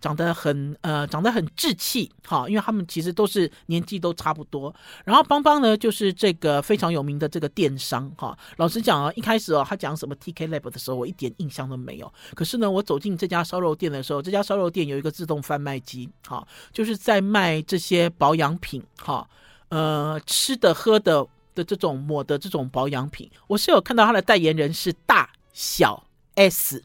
[0.03, 4.75] 长得很呃，长得很稚气，哈，因为他们其实都是年纪都差不多。
[5.05, 8.37] 然后邦邦呢，就是这个非常有名的这个电商，哈。
[8.57, 12.13] 老实讲啊，一开始哦，他讲什么 TK Lab 的时候，我一点印象都没有。
[12.35, 19.25] 可是呢，我走进这家烧肉店的时候，这家烧肉店有一个自动贩卖机，哈，就是在卖这些保养品，哈，
[19.69, 23.31] 呃，吃的喝的的这种抹的这种保养品。
[23.47, 26.03] 我是有看到他的代言人是大小
[26.35, 26.83] S，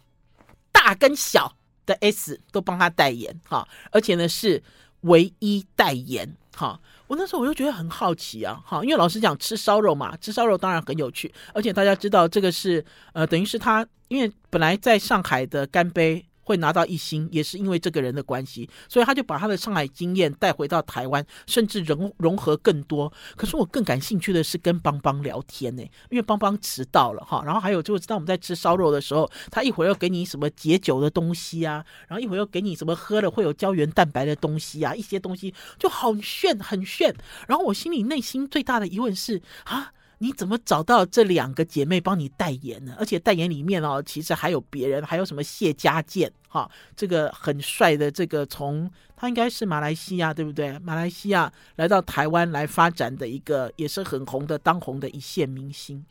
[0.71, 1.58] 大跟小。
[1.89, 4.63] 的 S 都帮他代言哈，而且呢是
[5.01, 6.79] 唯一代言哈。
[7.09, 16.25] 我那时候我就觉得很好奇啊哈，因为老师讲吃烧肉嘛，吃烧肉当然很有趣，而且大家知道这个是呃等于是他，因为本来在上海的干杯。
[16.49, 23.13] 会拿到一星，也是因为这个人的关系，所以他就把他的上海经验带回到台湾，甚至融融合更多。
[23.37, 37.15] 可是我更感兴趣的是跟邦邦聊天呢，因为邦邦迟到了哈，然后还有就知道我们在吃烧肉的时候，他一会儿要给你什么解酒的东西啊，然后一会儿又给你什么喝了会有胶原蛋白的东西啊，一些东西就好炫很炫。
[37.47, 39.93] 然后我心里内心最大的疑问是啊。
[40.19, 42.95] 你怎么找到这两个姐妹帮你代言呢？
[42.99, 50.79] 而且代言里面哦，其实还有别人，还有什么谢家健哈，这个很帅的这个从他应该是马来西亚对不对？
[50.81, 56.05] 马来西亚来到台湾来发展的一个也是很红的当红的一线明星。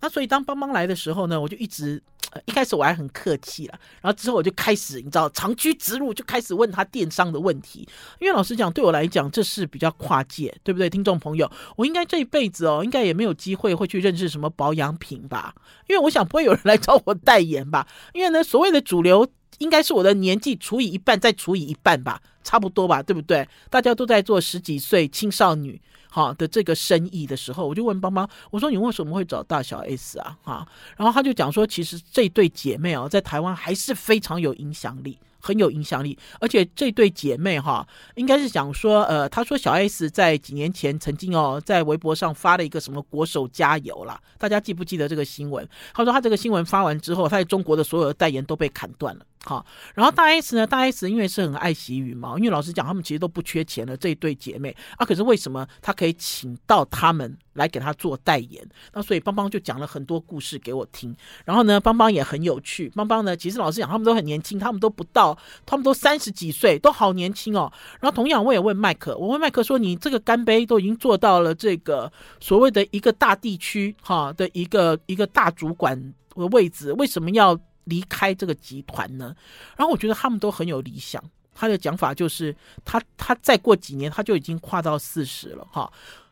[0.00, 2.02] 那所以当邦邦来的时候呢，我就一直。
[2.44, 7.88] 一开始我还很客气了，然后之后我就开始，你知道，长驱直入，就开始问他电商的问题。
[8.18, 11.50] 因为老实讲，对我来讲，这是比较跨界，对不对，听众朋友？
[11.76, 15.54] 我应该这一辈子哦，应该也没有机会会去认识什么保养品吧？
[15.88, 17.88] 因为我想不会有人来找我代言吧？
[18.12, 23.48] 因为呢，所谓的主流应该是我的年纪除以一半再除以一半吧，差不多吧，对不对？
[23.70, 25.80] 大家都在做十几岁青少女。
[26.08, 30.36] 好的这个生意的时候，我就问邦邦，我说你为什么会找大小 S 啊？
[30.42, 36.18] 哈，然后他就讲说，其实这对姐妹哦，在台湾还是非常有影响力，很有影响力。
[36.40, 45.68] 而且这对姐妹哈，应该是讲说，呃，他说小 S 在几年前曾经哦，在微博上发了一个什么“国手加油”啦，大家记不记得这个新闻？
[45.92, 49.24] 他说他这个新闻发完之后，他在中国的所有的代言都被砍断了。
[49.44, 50.66] 好，然后大 S 呢？
[50.66, 55.06] 大 S 因为是很爱惜羽毛，因为老实讲，他们其实都不缺钱的这一对姐妹啊。
[55.06, 58.68] 可是为什么她可以请到他们来给她做代言？
[58.92, 61.14] 那所以邦邦就讲了很多故事给我听。
[61.44, 62.88] 然后呢，邦邦也很有趣。
[62.96, 67.72] 邦邦呢，其实老实讲，他们都很年轻，他们都不到，他们都三十几岁，都好年轻哦。
[68.00, 75.96] 然后同样，我也问麦克，我问麦克说：“你这个干杯都已经做到了这个所谓的一个大地区哈的一个一个大主管
[76.34, 79.34] 的位置，为什么要？”离开这个集团呢，
[79.76, 81.20] 然后我觉得他们都很有理想。
[81.58, 85.90] 他的讲法就是他，他再过几年他就已经跨到四十了，哈，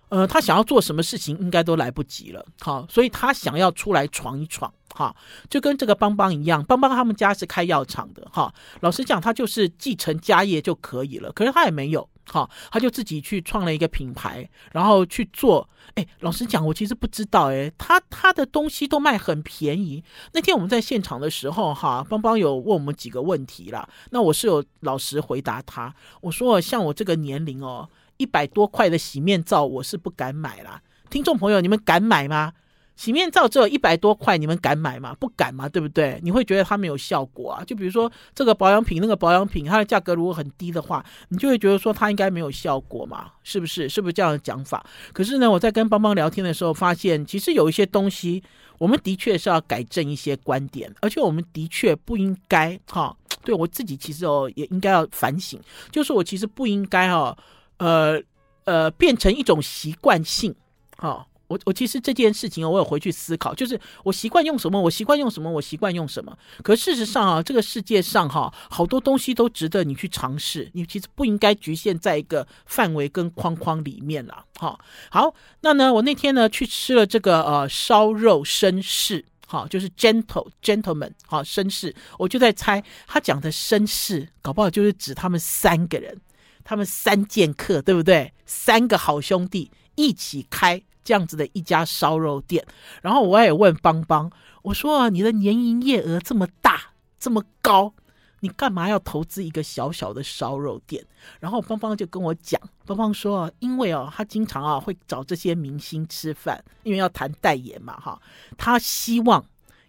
[0.09, 4.73] 呃，他想要做什么事情应该都来不及了，好，所以他想要出来闯一闯。
[4.95, 5.13] 哈，
[5.51, 8.55] 就跟这个邦邦一样，邦邦他们家是开药厂的哈。
[8.79, 15.69] 老实讲，他就是继承家业就可以了，可是他也没有哈，他就自己去创了一个品牌，然后去做。
[15.97, 20.05] 哎，老实讲，我其实不知道哎，他他的东西都卖很便宜。
[20.33, 30.81] 那天我们在现场的时候哈，邦邦有问我们几个问题啦，那我是有老实回答他，我说像我这个年龄哦，一百多块的洗面皂我是不敢买啦。
[31.11, 32.53] 听众朋友，你们敢买吗？
[32.97, 35.17] 洗面皂只有一百多块，你们敢买吗？
[35.19, 36.21] 不敢嘛，对不对？
[36.23, 37.65] 你会觉得它没有效果啊。
[37.65, 43.89] 就比如说这个保养品，那个保养品，它的价格如果很低的话，你就会觉得说它应该没有效果嘛，是不是？
[43.89, 44.87] 是不是这样的讲法？
[45.13, 48.41] 可是呢，我在跟邦邦聊天的时候，发现其实有一些东西，
[48.79, 53.17] 我们的确是要改正一些观点，而且我们的确不应该哈。
[53.45, 57.37] 对我自己其实哦，也应该要反省，就是我其实不应该哈，
[57.79, 58.21] 呃
[58.65, 60.55] 呃，变成一种习惯性
[60.97, 61.27] 哈。
[61.47, 66.37] 我我其实这件事情我有回去思考，就是我习惯用什么，我习惯用什么，我习惯用什么。
[66.63, 70.71] 可事实上啊，这个世界上哈，好多东西都值得你去尝试。
[70.73, 74.47] 你其实不应该局限在一个范围跟框框里面了。
[74.59, 74.79] 哈，
[75.11, 79.23] 好，那呢，我那天呢去吃了这个呃烧肉绅士。
[79.47, 81.95] 好，就是 gentle gentleman，好，绅士。
[82.19, 86.19] 我就在猜，他讲的绅士，搞不好就是指他们三个人，
[86.65, 88.33] 他们三剑客，对不对？
[88.47, 92.67] 三个好兄弟一起开这样子的一家烧肉店。
[93.03, 94.31] 然后我也问邦邦，
[94.63, 97.95] 我说你的年营业额这么大，这么高。
[98.41, 101.03] 你干嘛要投资一个小小的烧肉店？
[101.41, 108.21] 然后邦邦就跟我讲，邦邦说，因为哦，他经常啊会找这些明星吃饭，因为要谈代言嘛，哈，
[108.59, 109.43] 他希望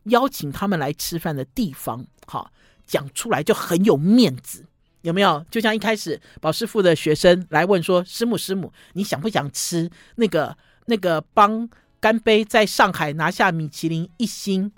[0.04, 2.50] 邀请他们来吃饭的地方，哈，
[2.88, 4.66] 讲出来就很有面子，
[5.06, 5.46] 有没有？
[5.50, 14.72] 就像一开始宝师傅的学生来问说，师母师母，你想不想吃那个那个帮干杯在上海拿下米其林一星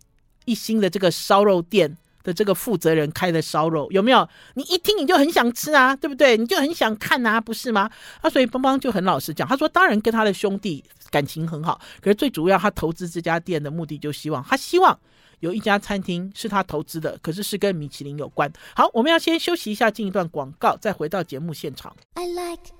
[0.46, 1.98] 一星的这个烧肉店？
[2.24, 4.28] 的这个负责人开的烧肉有没有？
[4.56, 6.36] 你一听你就很想吃啊，对不对？
[6.36, 7.90] 你就很想看啊，不是吗？
[8.20, 15.00] 啊，所以邦邦就很老实讲，他说当然跟他的兄弟感情很好，可是最主要他投资这家店的目的就希望他希望
[15.39, 18.52] 有一家餐厅是他投资的，可是是跟米其林有关。
[18.76, 21.95] 好，我们要先休息一下，进一段广告，再回到节目现场。
[22.15, 22.73] I like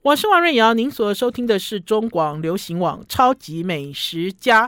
[0.00, 4.66] 我是王瑞瑶，您所收听的是中广流行网《超级美食家》。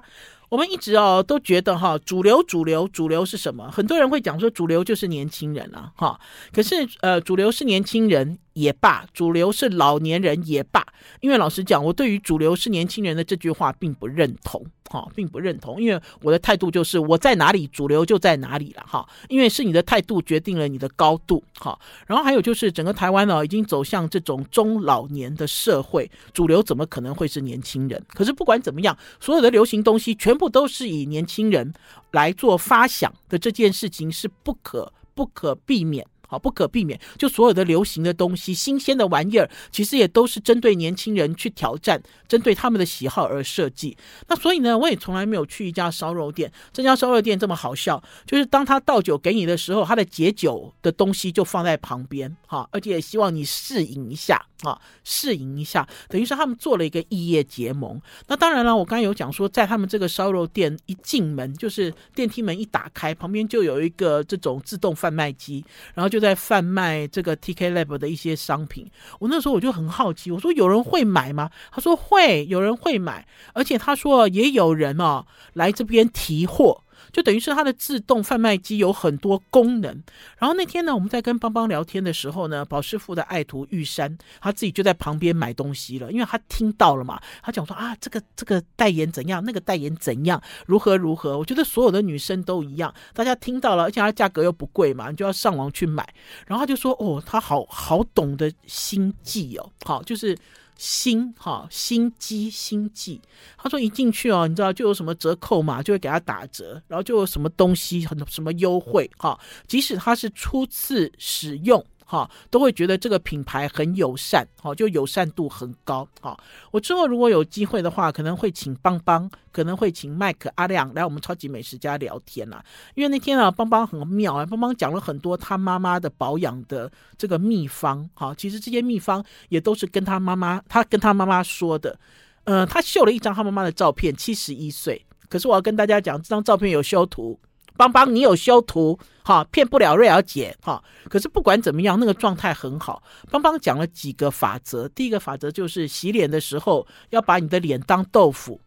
[0.50, 3.70] 我们一直哦都觉得哈，主流主流主流是什么？
[3.70, 6.20] 很多人会讲说主流就是年轻人了哈。
[6.52, 8.38] 可是呃，主流是年轻人。
[8.60, 10.84] 也罢，主流是老年人也罢，
[11.20, 28.02] 因为老实讲，我对于主流是年轻人的这句话并不认同，哈，并不认同，因为我的态度就是我在哪里，主流就在哪里了，哈，因为是你的态度决定了你的高度，哈，然后还有就是整个台湾呢，已经走向这种中老年的社会，主流怎么可能会是年轻人？
[28.08, 31.72] 可是不管怎么样，所有的流行东西全部都是以年轻人
[32.10, 36.06] 来做发想的，这件事情是不可不可避免。
[36.30, 43.96] 好，不可避免，就所有的流行的东西、新鲜的玩意儿，其实也都是针对年轻人去挑战，针对他们的喜好而设计。
[44.28, 46.52] 那所以呢，我也从来没有去一家烧肉店。
[46.72, 58.00] 这家烧肉店这么好笑，就是当他倒酒给你的时候，他的解酒的东西就放在旁边，哈，而且也希望你试饮一下，啊，试饮一下，等于是他们做了一个异业结盟。
[58.28, 66.19] 那当然了，我刚才有讲说，在他们这个烧肉店一进门，就是电梯门一打开，旁边就有一个这种自动贩卖机，然后就。
[66.20, 68.86] 在贩卖这个 TK Lab 的一些商品，
[69.18, 71.50] 我那时候我就很好奇，我说有人会买吗？
[71.72, 76.84] 他说会，有人会买，而且他说也有人哦来这边提货。
[77.12, 79.90] 就等于是它的自动贩卖机有很多功能。
[80.38, 91.38] 然后那天呢，我们在跟邦邦聊天的时候呢，宝师傅的爱徒玉山他自己就在旁边买东西了，因为他听到了嘛，他讲说啊，这个这个代言怎样，那个代言怎样，如何如何。
[91.38, 96.08] 我觉得所有的女生都一样，大家听到了，而且它价格又不贵嘛，你就要上网去买。
[96.46, 100.36] 然后他就说哦，他好好懂得心计哦，好就是。
[100.80, 103.20] 心哈心机心计，
[103.58, 111.84] 他说一进去哦，你知道就有什么折扣嘛，就会给他打折，然后就有什么东西很什么优惠哈，即使他是初次使用。
[112.10, 116.36] 哈，都会觉得这个品牌很友善，哈，就友善度很高，哈。
[116.72, 122.60] 我之后如果有机会的话，可能会请邦邦，可能会请麦克阿亮来我们超级美食家聊天啦。
[122.96, 131.96] 因为那天啊，邦邦很妙啊，邦邦讲了很多他妈妈的保养的这个秘方，哈，其实这些秘方也都是跟他妈妈，他跟他妈妈说的。
[132.44, 137.38] 呃，他秀了一张他妈妈的照片，七十一岁，可是我要跟大家讲，这张照片有修图。
[137.76, 140.82] 邦邦，你有修图哈，骗不了瑞瑶姐哈。
[141.08, 143.02] 可是不管怎么样，那个状态很好。
[143.30, 148.60] 邦邦讲了几个法则，第一个法则就是洗脸的时候要把你的脸当豆腐。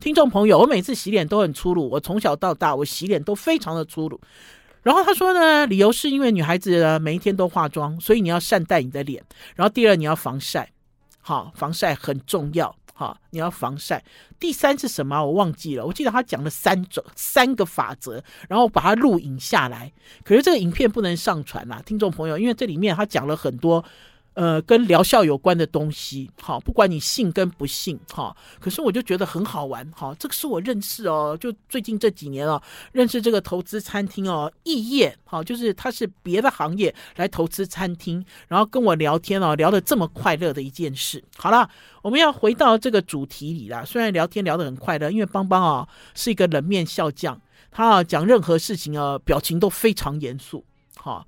[0.00, 4.20] 听众朋友，我每次洗脸都很粗鲁，我从小到大我洗脸都非常的粗鲁。
[4.82, 9.22] 然后他说呢，理由是因为女孩子呢每一天都化妆，所以你要善待你的脸。
[9.56, 10.70] 然后第二，你要防晒，
[11.20, 12.74] 好，防晒很重要。
[12.98, 14.02] 好，你要防晒。
[14.40, 15.24] 第三是什么？
[15.24, 15.86] 我忘记了。
[15.86, 19.92] 我记得他讲了三种三个法则，然后把它录影下来。
[20.24, 23.84] 可是这个影片不能上传啦，听众朋友，因为这里面他讲了很多。
[24.38, 41.24] 呃，跟疗效有关的东西，好，不管你信跟不信，哈，可是我就觉得很好玩，哈，这个是我认识哦，就最近这几年哦，认识这个投资餐厅哦，异业，好，就是他是别的行业来投资餐厅，然后跟我聊天哦，聊得这么快乐的一件事。
[41.36, 41.68] 好了，
[42.02, 47.40] 我们要回到这个主题里了，虽然聊天聊得很快乐，因为邦邦啊是一个冷面笑匠，
[47.72, 50.64] 他啊讲任何事情啊表情都非常严肃，
[50.96, 51.26] 哈。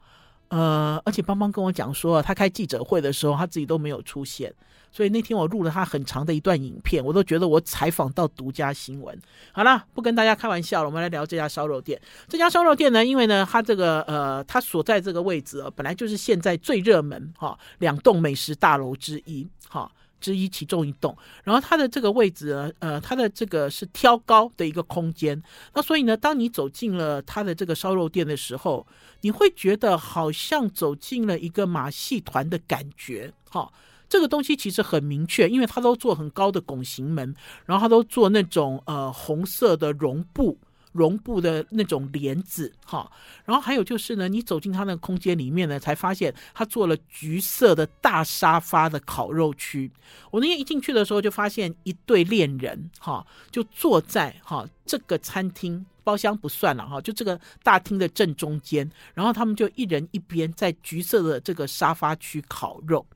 [0.50, 4.52] 呃，而且邦邦跟我讲说，他开记者会的时候，他自己都没有出现，
[4.92, 9.16] 所以那天我录了他很长的一段影片，我都觉得我采访到独家新闻。
[9.52, 12.00] 好了，不跟大家开玩笑了，我们来聊这家烧肉店。
[12.28, 19.90] 这家烧肉店呢，因为呢，它这个呃，它所在这个位置啊，本来就是现在最热门哈两栋美食大楼之一哈。
[20.20, 21.16] 之一，其中一栋。
[21.42, 25.42] 然后它的这个位置呢，呃，它的这个是挑高的一个空间。
[25.74, 28.86] 那所以呢，当你走进了它的这个烧肉店的时候，
[29.22, 33.32] 你会觉得好像走进了一个马戏团的感觉。
[33.48, 33.72] 哈，
[34.08, 37.34] 这个东西其实很明确，因为它都做很高的拱形门，
[37.66, 40.58] 然后它都做那种呃红色的绒布。
[40.92, 43.10] 绒布的那种帘子，哈，
[43.44, 49.90] 然后还有就是呢，你走进他那个空间里面呢，才发现他做了橘色的大沙发的烤肉区。
[50.30, 63.06] 我那天一进去的时候，就发现一对恋人，哈，就坐在哈这个餐厅包厢不算了哈，就这个大厅的正中间，然后他们就一人一边在橘色的这个沙发区烤肉。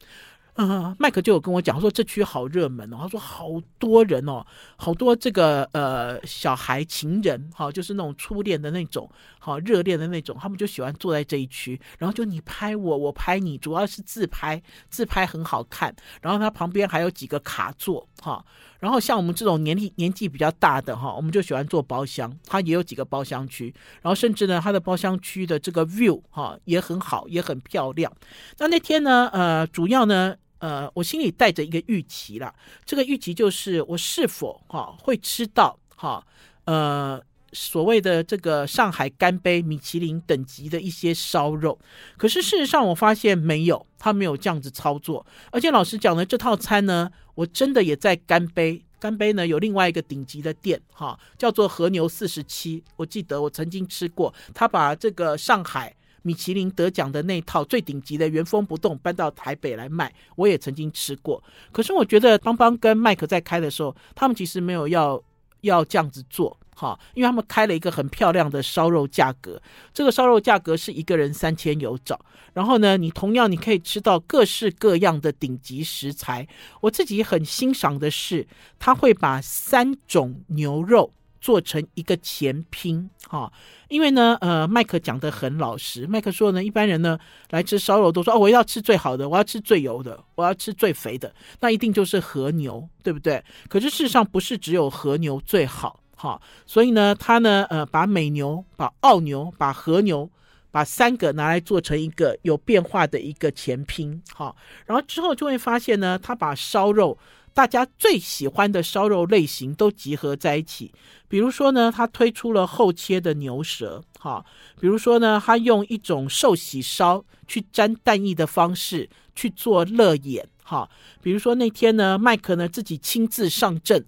[0.57, 4.46] 嗯，麦克就有跟我讲他说，这区好热门哦，他说好多人哦，
[4.76, 15.92] 好多这个呃小孩情人哈，就是那种初恋的那种好热恋的那种，他们就喜欢坐在这一区，然后就你拍我，我拍你，主要是自拍，自拍很好看。
[16.22, 18.44] 然后他旁边还有几个卡座哈，
[18.78, 28.12] 然后像我们这种年龄年纪比较大的哈，我们就喜欢坐包厢，他也有几个包厢区，然后甚至呢，他的包厢区的这个 view 哈也很好，也很漂亮。
[28.59, 30.36] 那那天呢，呃，主要呢。
[30.65, 32.51] 呃，我心里带着一个预期啦，
[32.87, 36.27] 这个预期就是我是否哈、会吃到哈、
[36.65, 37.21] 呃
[37.53, 41.79] 所谓的这个上海干杯米其林等级的一些烧肉，
[42.17, 55.95] 可是事实上我发现没有，他没有这样子操作，而且老实讲呢，这套餐呢，我真的也在干杯，干杯呢有另外一个顶级的店哈、叫做和牛四十七，我记得我曾经吃过，他把这个上海。
[56.25, 61.41] 米其林得奖的那套最顶级的原封不动搬到台北来卖，我也曾经吃过。
[61.70, 65.22] 可是我觉得邦邦跟麦克在开的时候，他们其实没有要
[65.61, 69.61] 要这样子做，哈，因为他们开了一个很漂亮的烧肉价格，
[69.93, 72.18] 这个烧肉价格是一个人三千有找。
[72.55, 76.49] 然后呢，你同样你可以吃到各式各样的顶级食材。
[76.81, 78.47] 我自己很欣赏的是，
[78.79, 81.12] 他会把三种牛肉。
[81.45, 83.53] 做成一个前拼，哈，
[83.90, 86.07] 因为呢，呃，麦克讲得很老实。
[86.07, 87.18] 麦克说呢，一般人呢
[87.51, 91.30] 来吃烧肉都说，哦，我要吃最好的，我要吃最油的，我要吃最肥的，
[91.61, 93.45] 那一定就是和牛，对不对？
[93.68, 100.30] 可是事实上不是只有和牛最好，哈，所以呢，他呢，呃，把美牛、把澳牛、把和牛，
[100.70, 107.18] 把三个拿来做成一个有变化的一个前拼，哈，然后之后就会发现呢，他把烧肉。
[107.55, 110.92] 大家最喜欢的烧肉类型都集合在一起，
[111.28, 114.44] 比如说呢，他推出了厚切的牛舌，哈，
[114.80, 120.90] 比如说呢，他用一种寿喜烧去沾蛋液的方式去做热眼，哈，
[121.22, 124.05] 比如说那天呢，麦克呢自己亲自上阵。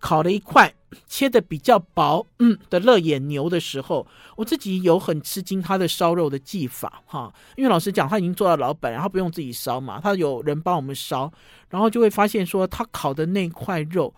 [0.00, 0.72] 烤了一块
[1.06, 11.30] 切的比较薄，嗯的乐眼牛的时候，我自己有很吃惊他的烧肉的技法哈，因为老实讲他已经做到老板，然后不用自己烧嘛，他有人帮我们烧，
[11.68, 14.14] 然后就会发现说他烤的那块肉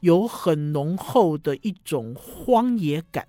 [0.00, 3.26] 有很浓厚的一种荒野感，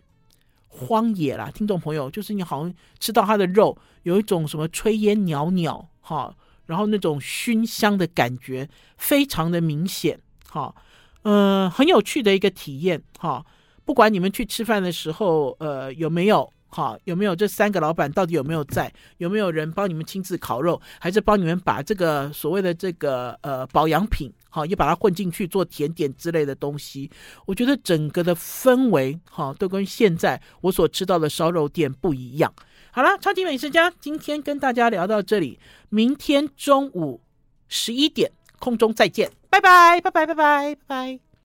[0.67, 6.35] 荒野啦，听众朋友，就是你好像吃到他的肉有一种什么炊烟袅袅哈，
[6.65, 10.19] 然后那种熏香的感觉非常的明显
[10.49, 10.73] 哈。
[11.25, 13.43] 呃，很有趣的一个体验哈。
[13.83, 18.93] 不管你们去吃饭的时候，呃，有没有哈，有没有这三个老板到底有没有在？
[19.17, 27.09] 有没有人帮你们亲自烤肉，还是帮你们把这个所谓的这个呃保养品哈，也把它混进去做甜点之类的东西？
[27.47, 32.53] 我觉得整个的氛围哈，都跟现在我所吃到的烧肉店不一样。
[32.91, 35.59] 好了，超级美食家今天跟大家聊到这里，
[35.89, 37.19] 明天中午
[37.67, 38.31] 十一点
[38.65, 41.24] 空中再见，拜拜，拜拜，拜拜，拜拜。